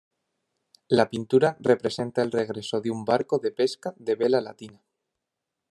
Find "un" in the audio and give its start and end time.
2.89-3.05